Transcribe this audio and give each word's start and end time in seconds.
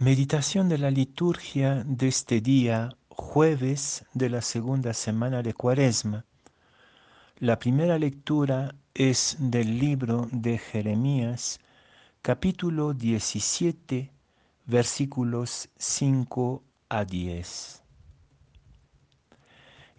Meditación 0.00 0.68
de 0.68 0.78
la 0.78 0.92
liturgia 0.92 1.82
de 1.84 2.06
este 2.06 2.40
día, 2.40 2.96
jueves 3.08 4.04
de 4.14 4.30
la 4.30 4.42
segunda 4.42 4.94
semana 4.94 5.42
de 5.42 5.54
Cuaresma. 5.54 6.24
La 7.40 7.58
primera 7.58 7.98
lectura 7.98 8.76
es 8.94 9.36
del 9.40 9.80
libro 9.80 10.28
de 10.30 10.56
Jeremías, 10.58 11.58
capítulo 12.22 12.94
17, 12.94 14.12
versículos 14.66 15.68
5 15.78 16.62
a 16.90 17.04
10. 17.04 17.82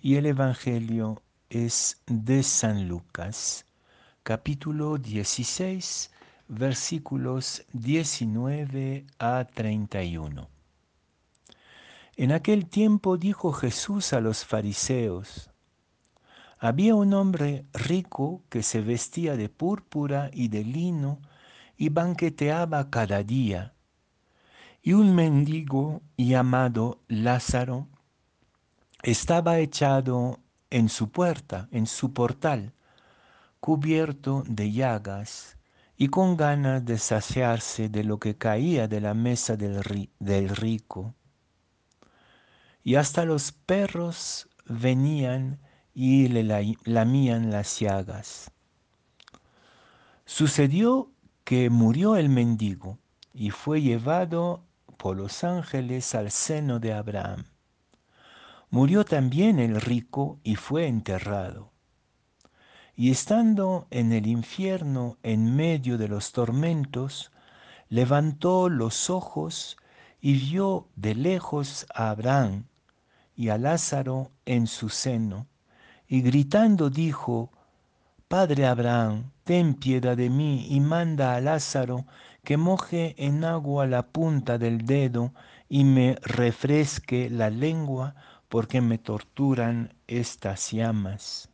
Y 0.02 0.16
el 0.16 0.28
Evangelio 0.28 1.22
es 1.50 2.02
de 2.08 2.42
San 2.44 2.88
Lucas, 2.88 3.66
capítulo 4.24 4.98
16, 4.98 6.10
versículos 6.10 6.20
19 6.50 9.06
a 9.20 9.46
31. 9.46 10.50
En 12.18 12.32
aquel 12.32 12.66
tiempo 12.66 13.18
dijo 13.18 13.54
Jesús 13.54 14.14
a 14.14 14.20
los 14.20 14.46
fariseos, 14.46 15.52
había 16.58 16.96
un 16.96 17.14
hombre 17.14 17.68
rico 17.72 18.42
que 18.50 18.64
se 18.64 18.82
vestía 18.82 19.38
de 19.38 19.48
púrpura 19.48 20.32
y 20.34 20.48
de 20.48 20.64
lino 20.64 21.22
y 21.78 21.90
banqueteaba 21.90 22.90
cada 22.90 23.22
día, 23.22 23.76
y 24.82 24.94
un 24.94 25.14
mendigo 25.14 26.02
llamado 26.18 27.04
Lázaro 27.08 27.88
estaba 29.04 29.60
echado 29.60 30.40
en 30.72 30.90
su 30.90 31.12
puerta, 31.12 31.68
en 31.72 31.86
su 31.86 32.12
portal, 32.12 32.74
cubierto 33.60 34.44
de 34.48 34.72
llagas 34.72 35.59
y 36.02 36.08
con 36.08 36.38
ganas 36.38 36.86
de 36.86 36.98
saciarse 36.98 37.90
de 37.90 38.06
lo 38.06 38.20
que 38.20 38.38
caía 38.38 38.88
de 38.88 39.02
la 39.02 39.14
mesa 39.14 39.58
del, 39.58 40.50
rico. 40.56 41.14
Y 42.82 42.96
hasta 42.96 43.26
los 43.26 43.52
perros 43.52 44.48
venían 44.66 45.60
y 45.94 46.30
le 46.30 46.78
lamían 46.86 47.52
las 47.52 47.78
llagas. 47.82 48.50
Sucedió 50.24 51.12
que 51.44 51.70
murió 51.70 52.16
el 52.16 52.30
mendigo 52.30 52.98
y 53.34 53.50
fue 53.50 53.82
llevado 53.82 54.64
por 54.96 55.18
los 55.18 55.44
ángeles 55.44 56.16
al 56.16 56.32
seno 56.32 56.80
de 56.80 56.94
Abraham. 56.94 57.44
Murió 58.70 59.04
también 59.04 59.60
el 59.60 59.82
rico 59.82 60.40
y 60.44 60.56
fue 60.56 60.88
enterrado 60.88 61.74
y 63.00 63.12
estando 63.12 63.88
en 63.92 64.12
el 64.12 64.28
infierno 64.28 65.16
en 65.24 65.56
medio 65.56 65.98
de 65.98 66.10
los 66.10 66.34
tormentos, 66.34 67.32
levantó 67.88 68.68
los 68.68 69.10
ojos 69.10 69.78
y 70.20 70.34
vio 70.34 70.90
de 70.98 71.16
lejos 71.16 71.88
a 71.94 72.10
Abraham 72.10 72.66
y 73.38 73.48
a 73.48 73.58
Lázaro 73.58 74.32
en 74.46 74.68
su 74.68 74.90
seno, 74.90 75.48
y 76.10 76.20
gritando 76.22 76.90
dijo, 76.90 77.54
Padre 78.28 78.68
Abraham, 78.68 79.32
ten 79.46 79.76
piedad 79.76 80.18
de 80.18 80.30
mí 80.30 80.68
y 80.70 80.82
manda 80.82 81.36
a 81.36 81.40
Lázaro 81.40 82.06
que 82.44 82.58
moje 82.58 83.16
en 83.18 83.46
agua 83.46 83.88
la 83.88 84.08
punta 84.08 84.58
del 84.58 84.86
dedo 84.86 85.34
y 85.70 85.86
me 85.86 86.18
refresque 86.22 87.30
la 87.30 87.50
lengua 87.50 88.16
porque 88.50 88.82
me 88.82 88.98
torturan 88.98 89.94
estas 90.06 90.72
llamas. 90.74 91.50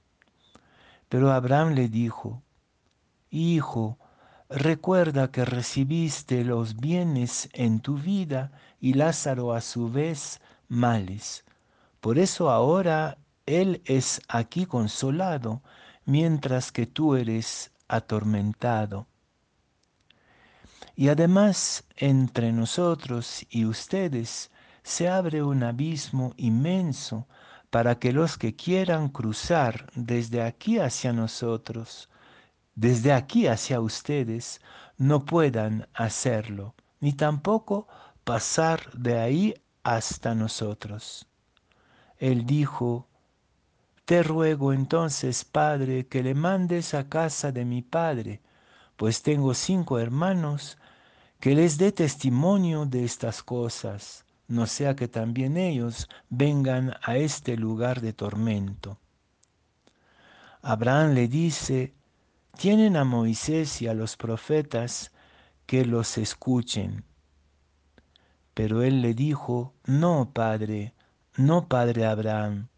Pero 1.15 1.31
Abraham 1.31 1.75
le 1.75 1.87
dijo, 1.87 2.43
Hijo, 3.29 3.97
recuerda 4.49 5.31
que 5.31 5.45
recibiste 5.45 6.43
los 6.43 6.75
bienes 6.75 7.47
en 7.53 7.79
tu 7.79 7.95
vida 7.95 8.51
y 8.81 8.95
Lázaro 8.95 9.53
a 9.53 9.61
su 9.61 9.89
vez 9.89 10.41
males. 10.67 11.45
Por 12.01 12.19
eso 12.19 12.51
ahora 12.51 13.17
él 13.45 13.81
es 13.85 14.19
aquí 14.27 14.65
consolado, 14.65 15.61
mientras 16.03 16.73
que 16.73 16.85
tú 16.85 17.15
eres 17.15 17.71
atormentado. 17.87 19.07
Y 20.97 21.07
además 21.07 21.85
entre 21.95 22.51
nosotros 22.51 23.45
y 23.49 23.63
ustedes 23.63 24.51
se 24.83 25.07
abre 25.07 25.43
un 25.43 25.63
abismo 25.63 26.33
inmenso 26.35 27.25
para 27.75 27.99
que 27.99 28.13
los 28.13 28.37
que 28.37 28.55
quieran 28.55 29.09
cruzar 29.09 29.91
desde 29.95 30.41
aquí 30.41 30.79
hacia 30.79 31.11
nosotros, 31.11 32.07
desde 32.73 33.11
aquí 33.11 33.47
hacia 33.47 33.81
ustedes, 33.81 34.61
no 34.97 35.25
puedan 35.25 35.85
hacerlo, 35.93 36.73
ni 37.01 37.11
tampoco 37.11 37.85
pasar 38.23 38.93
de 38.93 39.19
ahí 39.19 39.53
hasta 39.83 40.33
nosotros. 40.35 41.27
Él 42.17 42.45
dijo, 42.45 43.09
Te 44.05 44.23
ruego 44.23 44.71
entonces, 44.71 45.43
Padre, 45.43 46.07
que 46.07 46.23
le 46.23 46.33
mandes 46.33 46.93
a 46.93 47.09
casa 47.09 47.51
de 47.51 47.65
mi 47.65 47.81
Padre, 47.81 48.41
pues 48.95 49.21
tengo 49.21 49.53
cinco 49.53 49.99
hermanos, 49.99 50.77
que 51.41 51.53
les 51.53 51.77
dé 51.77 51.91
testimonio 51.91 52.85
de 52.85 53.03
estas 53.03 53.43
cosas 53.43 54.24
no 54.47 54.67
sea 54.67 54.95
que 54.95 55.07
también 55.07 55.57
ellos 55.57 56.07
vengan 56.29 56.95
a 57.01 57.17
este 57.17 57.57
lugar 57.57 58.01
de 58.01 58.13
tormento. 58.13 58.99
Abraham 60.61 61.13
le 61.13 61.27
dice, 61.27 61.93
tienen 62.57 62.95
a 62.97 63.03
Moisés 63.03 63.81
y 63.81 63.87
a 63.87 63.93
los 63.93 64.17
profetas 64.17 65.11
que 65.65 65.85
los 65.85 66.17
escuchen. 66.17 67.03
Pero 68.53 68.81
él 68.83 69.01
le 69.01 69.13
dijo, 69.13 69.73
no, 69.85 70.31
padre, 70.33 70.93
no, 71.35 71.67
padre 71.67 72.05
Abraham, 72.05 72.69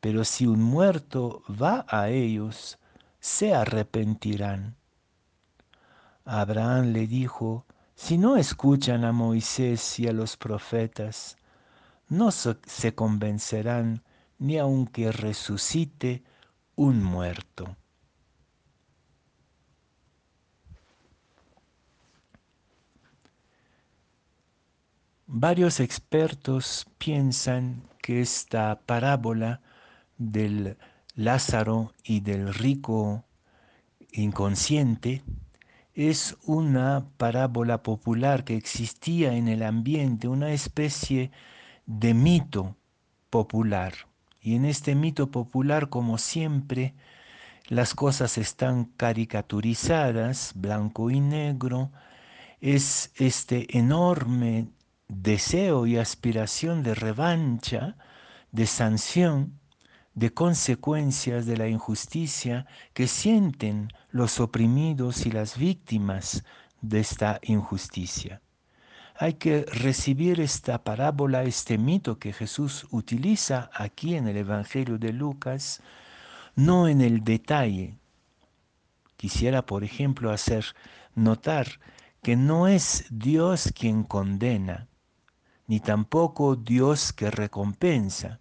pero 0.00 0.24
si 0.24 0.46
un 0.46 0.62
muerto 0.62 1.42
va 1.48 1.84
a 1.88 2.08
ellos, 2.08 2.78
se 3.20 3.54
arrepentirán. 3.54 4.74
Abraham 6.24 6.92
le 6.92 7.06
dijo, 7.06 7.66
si 7.94 8.18
no 8.18 8.36
escuchan 8.36 9.04
a 9.04 9.12
Moisés 9.12 9.98
y 9.98 10.08
a 10.08 10.12
los 10.12 10.36
profetas, 10.36 11.36
no 12.08 12.30
se 12.30 12.94
convencerán 12.94 14.02
ni 14.38 14.58
aunque 14.58 15.12
resucite 15.12 16.22
un 16.74 17.02
muerto. 17.02 17.76
Varios 25.26 25.80
expertos 25.80 26.86
piensan 26.98 27.88
que 28.02 28.20
esta 28.20 28.80
parábola 28.84 29.62
del 30.18 30.76
Lázaro 31.14 31.94
y 32.04 32.20
del 32.20 32.52
rico 32.52 33.24
inconsciente 34.12 35.22
es 35.94 36.36
una 36.44 37.06
parábola 37.18 37.82
popular 37.82 38.44
que 38.44 38.56
existía 38.56 39.34
en 39.34 39.48
el 39.48 39.62
ambiente, 39.62 40.28
una 40.28 40.52
especie 40.52 41.30
de 41.86 42.14
mito 42.14 42.76
popular. 43.30 43.94
Y 44.40 44.56
en 44.56 44.64
este 44.64 44.94
mito 44.94 45.30
popular, 45.30 45.88
como 45.88 46.18
siempre, 46.18 46.94
las 47.68 47.94
cosas 47.94 48.38
están 48.38 48.84
caricaturizadas, 48.84 50.52
blanco 50.54 51.10
y 51.10 51.20
negro, 51.20 51.92
es 52.60 53.12
este 53.16 53.78
enorme 53.78 54.68
deseo 55.08 55.86
y 55.86 55.98
aspiración 55.98 56.82
de 56.82 56.94
revancha, 56.94 57.96
de 58.50 58.66
sanción, 58.66 59.60
de 60.14 60.32
consecuencias 60.32 61.46
de 61.46 61.56
la 61.56 61.68
injusticia 61.68 62.66
que 62.92 63.06
sienten 63.06 63.88
los 64.10 64.40
oprimidos 64.40 65.24
y 65.26 65.30
las 65.30 65.56
víctimas 65.56 66.44
de 66.82 67.00
esta 67.00 67.40
injusticia. 67.42 68.42
Hay 69.16 69.34
que 69.34 69.64
recibir 69.64 70.40
esta 70.40 70.82
parábola, 70.82 71.44
este 71.44 71.78
mito 71.78 72.18
que 72.18 72.32
Jesús 72.32 72.86
utiliza 72.90 73.70
aquí 73.74 74.16
en 74.16 74.26
el 74.26 74.36
Evangelio 74.36 74.98
de 74.98 75.12
Lucas, 75.12 75.80
no 76.56 76.88
en 76.88 77.00
el 77.00 77.22
detalle. 77.24 77.98
Quisiera, 79.16 79.64
por 79.64 79.84
ejemplo, 79.84 80.30
hacer 80.30 80.64
notar 81.14 81.78
que 82.22 82.36
no 82.36 82.68
es 82.68 83.06
Dios 83.10 83.72
quien 83.74 84.02
condena, 84.02 84.88
ni 85.66 85.80
tampoco 85.80 86.56
Dios 86.56 87.12
que 87.12 87.30
recompensa. 87.30 88.40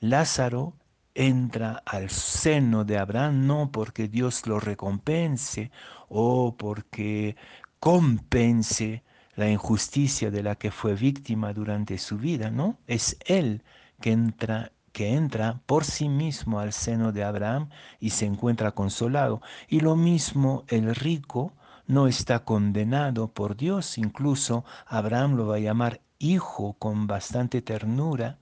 Lázaro 0.00 0.74
entra 1.14 1.82
al 1.86 2.10
seno 2.10 2.84
de 2.84 2.98
Abraham 2.98 3.46
no 3.46 3.70
porque 3.70 4.08
Dios 4.08 4.46
lo 4.46 4.60
recompense 4.60 5.70
o 6.08 6.56
porque 6.56 7.36
compense 7.80 9.02
la 9.36 9.48
injusticia 9.48 10.30
de 10.30 10.42
la 10.42 10.56
que 10.56 10.70
fue 10.70 10.94
víctima 10.94 11.52
durante 11.52 11.98
su 11.98 12.18
vida, 12.18 12.50
no, 12.50 12.78
es 12.86 13.16
él 13.26 13.62
que 14.00 14.12
entra 14.12 14.72
que 14.92 15.12
entra 15.12 15.60
por 15.66 15.84
sí 15.84 16.08
mismo 16.08 16.60
al 16.60 16.72
seno 16.72 17.10
de 17.10 17.24
Abraham 17.24 17.68
y 17.98 18.10
se 18.10 18.26
encuentra 18.26 18.70
consolado. 18.70 19.42
Y 19.68 19.80
lo 19.80 19.96
mismo 19.96 20.62
el 20.68 20.94
rico 20.94 21.52
no 21.88 22.06
está 22.06 22.44
condenado 22.44 23.26
por 23.26 23.56
Dios, 23.56 23.98
incluso 23.98 24.64
Abraham 24.86 25.34
lo 25.34 25.48
va 25.48 25.56
a 25.56 25.58
llamar 25.58 26.00
hijo 26.20 26.74
con 26.74 27.08
bastante 27.08 27.60
ternura, 27.60 28.38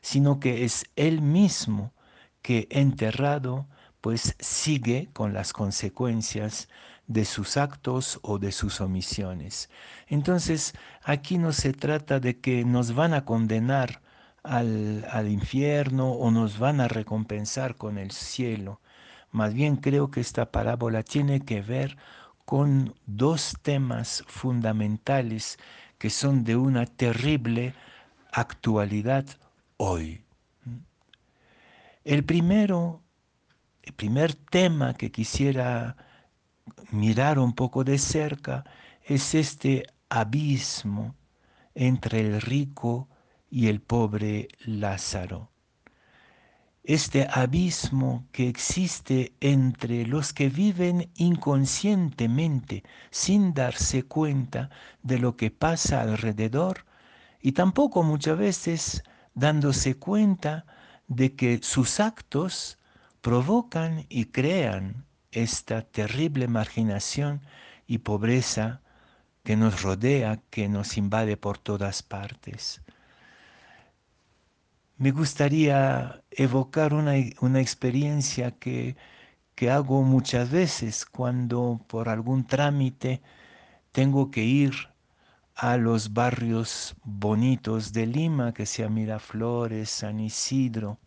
sino 0.00 0.40
que 0.40 0.64
es 0.64 0.86
él 0.96 1.22
mismo 1.22 1.92
que 2.42 2.68
enterrado 2.70 3.66
pues 4.00 4.36
sigue 4.38 5.08
con 5.12 5.32
las 5.32 5.52
consecuencias 5.52 6.68
de 7.08 7.24
sus 7.24 7.56
actos 7.56 8.20
o 8.22 8.38
de 8.38 8.52
sus 8.52 8.80
omisiones. 8.80 9.70
Entonces, 10.06 10.74
aquí 11.02 11.38
no 11.38 11.52
se 11.52 11.72
trata 11.72 12.20
de 12.20 12.38
que 12.38 12.64
nos 12.64 12.94
van 12.94 13.14
a 13.14 13.24
condenar 13.24 14.02
al, 14.42 15.06
al, 15.10 15.28
infierno 15.28 16.12
o 16.12 16.30
nos 16.30 16.58
van 16.58 16.80
a 16.80 16.88
recompensar 16.88 17.76
con 17.76 17.98
el 17.98 18.12
cielo. 18.12 18.80
Más 19.32 19.52
bien 19.52 19.76
creo 19.76 20.10
que 20.10 20.20
esta 20.20 20.50
parábola 20.52 21.02
tiene 21.02 21.40
que 21.40 21.60
ver 21.60 21.96
con 22.44 22.94
dos 23.06 23.56
temas 23.62 24.22
fundamentales 24.26 25.58
que 25.98 26.10
son 26.10 26.44
de 26.44 26.56
una 26.56 26.86
terrible 26.86 27.74
actualidad 28.32 29.26
hoy. 29.78 30.24
El 32.04 32.24
primero, 32.24 33.02
el 33.82 33.94
primer 33.94 34.34
tema 34.34 34.94
que 34.94 35.10
quisiera 35.10 35.96
mirar 36.90 37.38
un 37.38 37.54
poco 37.54 37.84
de 37.84 37.98
cerca 37.98 38.64
es 39.04 39.34
este 39.34 39.84
abismo 40.08 41.14
entre 41.74 42.20
el 42.20 42.40
rico 42.40 43.08
y 43.50 43.68
el 43.68 43.80
pobre 43.80 44.48
Lázaro. 44.64 45.50
Este 46.82 47.28
abismo 47.30 48.26
que 48.32 48.48
existe 48.48 49.32
entre 49.40 50.06
los 50.06 50.32
que 50.32 50.48
viven 50.48 51.10
inconscientemente 51.14 52.82
sin 53.10 53.52
darse 53.54 54.02
cuenta 54.02 54.70
de 55.02 55.18
lo 55.18 55.36
que 55.36 55.50
pasa 55.50 56.00
alrededor 56.00 56.86
y 57.40 57.52
tampoco 57.52 58.02
muchas 58.02 58.38
veces 58.38 59.02
dándose 59.38 59.96
cuenta 59.96 60.66
de 61.06 61.34
que 61.34 61.60
sus 61.62 62.00
actos 62.00 62.78
provocan 63.20 64.06
y 64.08 64.26
crean 64.26 65.04
esta 65.30 65.82
terrible 65.82 66.48
marginación 66.48 67.42
y 67.86 67.98
pobreza 67.98 68.80
que 69.44 69.56
nos 69.56 69.82
rodea, 69.82 70.40
que 70.50 70.68
nos 70.68 70.96
invade 70.96 71.36
por 71.36 71.58
todas 71.58 72.02
partes. 72.02 72.82
Me 74.96 75.12
gustaría 75.12 76.22
evocar 76.30 76.92
una, 76.92 77.12
una 77.40 77.60
experiencia 77.60 78.50
que, 78.50 78.96
que 79.54 79.70
hago 79.70 80.02
muchas 80.02 80.50
veces 80.50 81.06
cuando 81.06 81.80
por 81.86 82.08
algún 82.08 82.44
trámite 82.44 83.22
tengo 83.92 84.30
que 84.30 84.42
ir 84.42 84.74
a 85.58 85.76
los 85.76 86.12
barrios 86.12 86.94
bonitos 87.02 87.92
de 87.92 88.06
Lima, 88.06 88.54
que 88.54 88.64
sea 88.64 88.88
Miraflores, 88.88 89.90
San 89.90 90.20
Isidro, 90.20 91.00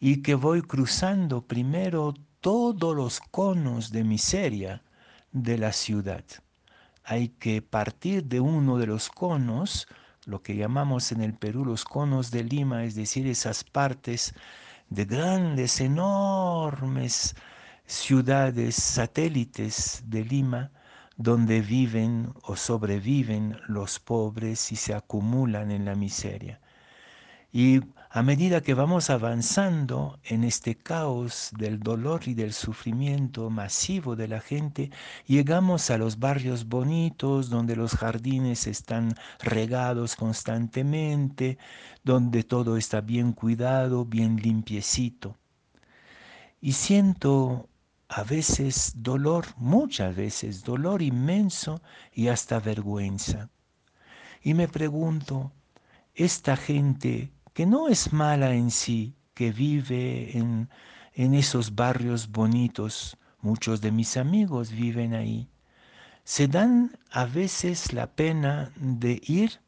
y 0.00 0.22
que 0.22 0.34
voy 0.34 0.60
cruzando 0.60 1.46
primero 1.46 2.14
todos 2.40 2.96
los 2.96 3.20
conos 3.20 3.92
de 3.92 4.02
miseria 4.02 4.82
de 5.30 5.56
la 5.56 5.72
ciudad. 5.72 6.24
Hay 7.04 7.28
que 7.28 7.62
partir 7.62 8.24
de 8.24 8.40
uno 8.40 8.76
de 8.76 8.88
los 8.88 9.08
conos, 9.08 9.86
lo 10.24 10.42
que 10.42 10.56
llamamos 10.56 11.12
en 11.12 11.20
el 11.20 11.34
Perú 11.34 11.64
los 11.64 11.84
conos 11.84 12.32
de 12.32 12.42
Lima, 12.42 12.82
es 12.82 12.96
decir, 12.96 13.28
esas 13.28 13.62
partes 13.62 14.34
de 14.88 15.04
grandes, 15.04 15.80
enormes 15.80 17.36
ciudades 17.86 18.74
satélites 18.74 20.02
de 20.06 20.24
Lima, 20.24 20.72
donde 21.20 21.60
viven 21.60 22.32
o 22.44 22.56
sobreviven 22.56 23.54
los 23.68 24.00
pobres 24.00 24.72
y 24.72 24.76
se 24.76 24.94
acumulan 24.94 25.70
en 25.70 25.84
la 25.84 25.94
miseria. 25.94 26.60
Y 27.52 27.80
a 28.08 28.22
medida 28.22 28.62
que 28.62 28.72
vamos 28.72 29.10
avanzando 29.10 30.18
en 30.24 30.44
este 30.44 30.76
caos 30.76 31.50
del 31.58 31.78
dolor 31.80 32.22
y 32.26 32.32
del 32.32 32.54
sufrimiento 32.54 33.50
masivo 33.50 34.16
de 34.16 34.28
la 34.28 34.40
gente, 34.40 34.90
llegamos 35.26 35.90
a 35.90 35.98
los 35.98 36.18
barrios 36.18 36.66
bonitos 36.66 37.50
donde 37.50 37.76
los 37.76 37.96
jardines 37.96 38.66
están 38.66 39.14
regados 39.40 40.16
constantemente, 40.16 41.58
donde 42.02 42.44
todo 42.44 42.78
está 42.78 43.02
bien 43.02 43.32
cuidado, 43.32 44.06
bien 44.06 44.36
limpiecito. 44.36 45.36
Y 46.62 46.72
siento 46.72 47.69
a 48.12 48.24
veces 48.24 48.92
dolor, 48.96 49.46
muchas 49.56 50.16
veces 50.16 50.64
dolor 50.64 51.00
inmenso 51.00 51.80
y 52.12 52.26
hasta 52.26 52.58
vergüenza. 52.58 53.50
Y 54.42 54.54
me 54.54 54.66
pregunto, 54.66 55.52
esta 56.16 56.56
gente 56.56 57.32
que 57.54 57.66
no 57.66 57.86
es 57.86 58.12
mala 58.12 58.52
en 58.54 58.72
sí, 58.72 59.14
que 59.32 59.52
vive 59.52 60.36
en, 60.36 60.68
en 61.14 61.34
esos 61.34 61.76
barrios 61.76 62.32
bonitos, 62.32 63.16
muchos 63.42 63.80
de 63.80 63.92
mis 63.92 64.16
amigos 64.16 64.72
viven 64.72 65.14
ahí, 65.14 65.48
se 66.24 66.48
dan 66.48 66.98
a 67.12 67.26
veces 67.26 67.92
la 67.92 68.08
pena 68.08 68.72
de 68.74 69.20
ir 69.24 69.60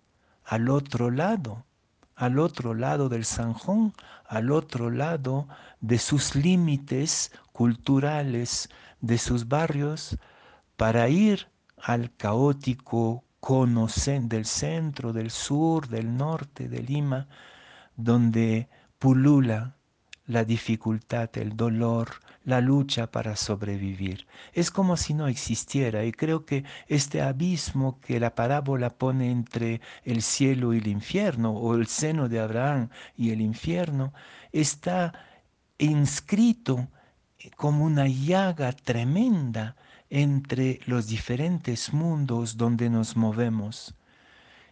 al 0.45 0.69
otro 0.69 1.13
lado, 1.13 1.65
al 2.23 2.39
otro 2.39 2.73
lado 2.73 3.09
del 3.09 3.25
Sanjón, 3.25 3.95
al 4.29 4.53
otro 4.53 4.91
lado 4.91 5.49
de 5.81 5.99
sus 5.99 6.37
límites 6.37 7.33
culturales, 7.53 8.69
de 9.01 9.19
sus 9.19 9.49
barrios, 9.49 10.17
para 10.77 11.09
ir 11.09 11.49
al 11.77 12.15
caótico 12.15 13.25
cono 13.41 13.89
del 14.07 14.45
centro, 14.47 15.13
del 15.13 15.33
sur, 15.33 15.89
del 15.89 16.17
norte 16.17 16.69
de 16.69 16.85
Lima, 16.85 17.27
donde 17.97 18.69
pulula 19.01 19.75
la 20.27 20.45
dificultad, 20.45 21.31
el 21.37 21.57
dolor, 21.57 22.09
la 22.45 22.61
lucha 22.61 23.11
para 23.11 23.37
sobrevivir. 23.37 24.27
Es 24.53 24.71
como 24.71 24.97
si 24.97 25.15
no 25.15 25.27
existiera 25.27 26.05
y 26.05 26.13
creo 26.13 26.45
que 26.45 26.65
este 26.89 27.23
abismo 27.23 27.99
que 28.01 28.21
la 28.21 28.35
parábola 28.35 28.91
pone 28.91 29.31
entre 29.31 29.81
el 30.05 30.23
cielo 30.23 30.75
y 30.75 30.79
el 30.79 30.87
infierno 30.87 31.53
o 31.53 31.75
el 31.75 31.87
seno 31.87 32.29
de 32.29 32.41
Abraham 32.41 32.89
y 33.17 33.31
el 33.31 33.41
infierno 33.41 34.13
está 34.53 35.13
inscrito 35.79 36.89
como 37.57 37.85
una 37.85 38.07
llaga 38.07 38.73
tremenda 38.73 39.77
entre 40.11 40.81
los 40.87 41.07
diferentes 41.09 41.93
mundos 41.93 42.57
donde 42.57 42.91
nos 42.91 43.17
movemos. 43.17 43.95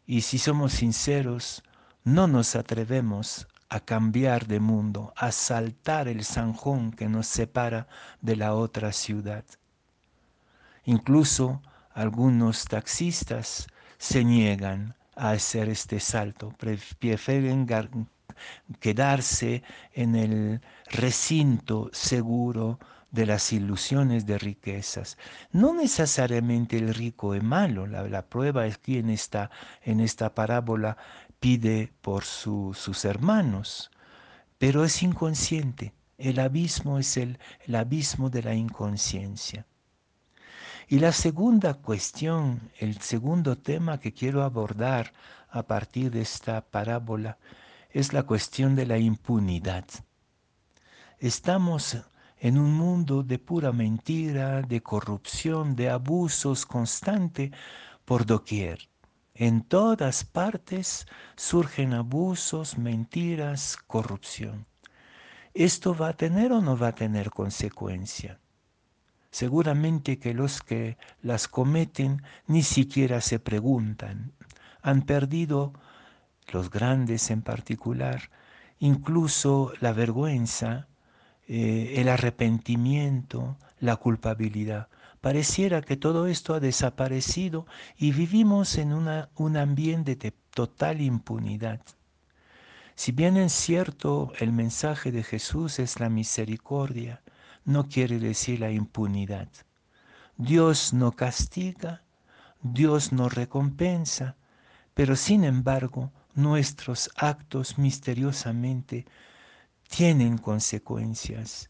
Y 0.07 0.21
si 0.21 0.39
somos 0.39 0.73
sinceros, 0.73 1.63
no 2.05 2.27
nos 2.27 2.57
atrevemos 2.57 3.49
a 3.71 3.81
cambiar 3.81 4.47
de 4.49 4.59
mundo, 4.61 5.15
a 5.17 5.31
saltar 5.31 6.09
el 6.09 6.25
zanjón 6.25 6.91
que 6.91 7.09
nos 7.09 7.29
separa 7.29 7.87
de 8.21 8.37
la 8.37 8.55
otra 8.55 8.93
ciudad. 8.93 9.45
Incluso 10.85 11.63
algunos 11.95 12.65
taxistas 12.65 13.69
se 13.97 14.25
niegan 14.25 14.97
a 15.15 15.31
hacer 15.31 15.69
este 15.69 16.01
salto, 16.01 16.53
prefieren 16.59 17.67
quedarse 18.81 19.63
en 19.93 20.17
el 20.17 20.61
recinto 20.87 21.91
seguro 21.93 22.81
de 23.13 23.27
las 23.27 23.53
ilusiones 23.53 24.27
de 24.27 24.39
riquezas. 24.39 25.17
No 25.53 25.75
necesariamente 25.75 26.79
el 26.79 26.95
rico 26.95 27.35
es 27.35 27.43
malo, 27.43 27.87
la, 27.87 28.23
prueba 28.27 28.67
es 28.67 28.79
que 28.79 28.99
en 28.99 29.15
en 29.83 30.01
esta 30.01 30.35
parábola 30.35 30.97
pide 31.41 31.93
por 32.03 32.25
sus 32.25 33.05
hermanos, 33.05 33.91
pero 34.59 34.85
es 34.85 35.03
inconsciente. 35.03 35.95
El 36.19 36.39
abismo 36.39 36.99
es 36.99 37.17
el, 37.17 37.39
el 37.67 37.75
abismo 37.75 38.29
de 38.29 38.43
la 38.43 38.55
inconsciencia. 38.55 39.67
Y 40.87 40.99
la 40.99 41.13
segunda 41.13 41.75
cuestión, 41.75 42.71
el 42.79 43.01
segundo 43.01 43.57
tema 43.57 44.01
que 44.01 44.13
quiero 44.13 44.43
abordar 44.43 45.13
a 45.49 45.63
partir 45.63 46.11
de 46.11 46.21
esta 46.21 46.61
parábola 46.61 47.39
es 47.91 48.13
la 48.13 48.25
cuestión 48.25 48.77
de 48.77 48.87
la 48.87 48.99
impunidad. 48.99 49.85
Estamos 51.19 51.97
en 52.39 52.59
un 52.59 52.75
mundo 52.75 53.23
de 53.23 53.39
pura 53.39 53.73
mentira, 53.73 54.63
de 54.63 54.83
corrupción, 54.83 55.75
de 55.75 55.89
abusos 55.91 56.67
constante 56.67 57.51
por 58.05 58.27
doquier. 58.27 58.90
En 59.41 59.63
todas 59.63 60.27
partes 60.27 61.07
surgen 61.35 61.95
abusos, 61.95 62.77
mentiras, 62.77 63.79
corrupción. 63.87 64.67
¿Esto 65.55 65.97
va 65.97 66.09
a 66.09 66.13
tener 66.13 66.53
o 66.53 66.61
no 66.61 66.77
va 66.77 66.89
a 66.89 66.95
tener 66.95 67.31
consecuencia? 67.31 68.39
Seguramente 69.31 70.19
que 70.19 70.35
los 70.35 70.61
que 70.61 70.99
las 71.23 71.49
cometen 71.49 72.23
ni 72.49 72.63
siquiera 72.63 73.23
se 73.23 73.39
preguntan. 73.39 74.35
Han 74.83 75.07
perdido, 75.07 75.73
los 76.53 76.69
grandes 76.69 77.31
en 77.31 77.41
particular, 77.41 78.29
incluso 78.79 79.73
la 79.81 79.95
vergüenza, 79.95 80.87
eh, 81.49 81.95
el 81.97 82.11
arrepentimiento, 82.11 83.57
la 83.79 83.97
culpabilidad, 83.97 84.89
Pareciera 85.21 85.83
que 85.83 85.97
todo 85.97 86.27
esto 86.27 86.55
ha 86.55 86.61
desaparecido 86.61 87.67
y 87.97 88.13
vivimos 88.13 88.79
en 88.79 88.93
un 88.93 89.57
ambiente 89.57 90.17
de 90.17 90.33
total 90.51 91.01
impunidad. 91.01 91.81
Si 92.95 93.13
bien 93.13 93.37
es 93.37 93.53
cierto 93.53 94.33
el 94.39 94.53
mensaje 94.53 95.13
de 95.13 95.23
Jesús 95.23 95.79
es 95.79 96.01
la 96.01 96.09
misericordia, 96.09 97.23
no 97.65 97.89
quiere 97.89 98.19
decir 98.19 98.61
la 98.61 98.71
impunidad. 98.71 99.49
Dios 100.37 100.95
no 100.95 101.13
castiga, 101.13 102.03
Dios 102.63 103.13
no 103.13 103.29
recompensa, 103.29 104.37
pero 104.95 105.17
sin 105.17 105.45
embargo 105.45 106.13
nuestros 106.35 107.11
actos 107.17 107.79
misteriosamente 107.79 109.07
tienen 109.89 110.39
consecuencias. 110.39 111.69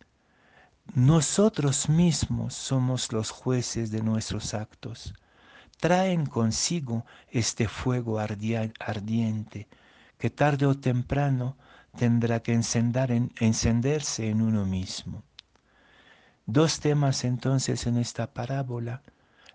Nosotros 0.94 1.88
mismos 1.88 2.54
somos 2.54 3.12
los 3.12 3.30
jueces 3.30 3.92
de 3.92 4.02
nuestros 4.02 4.54
actos. 4.54 5.14
Traen 5.78 6.26
consigo 6.26 7.06
este 7.30 7.68
fuego 7.68 8.18
ardiente 8.18 9.68
que 10.18 10.30
tarde 10.30 10.66
o 10.66 10.76
temprano 10.76 11.56
tendrá 11.96 12.42
que 12.42 12.52
encenderse 12.52 14.28
en 14.28 14.42
uno 14.42 14.66
mismo. 14.66 15.22
Dos 16.44 16.80
temas 16.80 17.22
entonces 17.22 17.86
en 17.86 17.96
esta 17.96 18.32
parábola, 18.32 19.02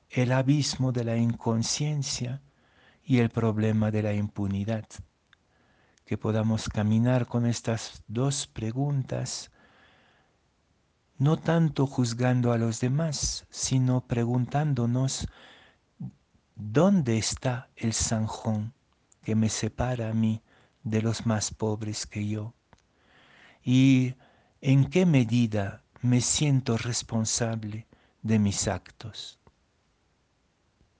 el 0.09 0.31
abismo 0.31 0.93
de 0.93 1.03
la 1.03 1.17
inconsciencia 1.17 2.41
y 3.03 3.19
el 3.19 3.29
problema 3.29 3.91
de 3.91 4.03
la 4.03 4.13
impunidad. 4.13 4.85
Que 6.05 6.17
podamos 6.17 6.69
caminar 6.69 7.25
con 7.25 7.45
estas 7.45 8.03
dos 8.07 8.47
preguntas, 8.47 9.51
no 11.17 11.37
tanto 11.37 11.87
juzgando 11.87 12.51
a 12.51 12.57
los 12.57 12.79
demás, 12.79 13.45
sino 13.49 14.01
preguntándonos 14.05 15.27
dónde 16.55 17.17
está 17.17 17.69
el 17.75 17.93
zanjón 17.93 18.73
que 19.23 19.35
me 19.35 19.49
separa 19.49 20.09
a 20.09 20.13
mí 20.13 20.41
de 20.83 21.01
los 21.01 21.25
más 21.25 21.51
pobres 21.53 22.05
que 22.05 22.27
yo 22.27 22.53
y 23.63 24.13
en 24.61 24.85
qué 24.85 25.05
medida 25.05 25.83
me 26.01 26.21
siento 26.21 26.77
responsable 26.77 27.87
de 28.21 28.37
mis 28.37 28.67
actos. 28.67 29.39